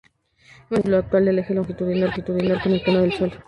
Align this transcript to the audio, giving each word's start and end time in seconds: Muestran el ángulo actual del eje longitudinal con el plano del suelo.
Muestran 0.71 0.79
el 0.79 0.79
ángulo 0.79 0.97
actual 1.03 1.25
del 1.25 1.37
eje 1.37 1.53
longitudinal 1.53 2.63
con 2.63 2.71
el 2.73 2.81
plano 2.81 3.01
del 3.01 3.13
suelo. 3.13 3.35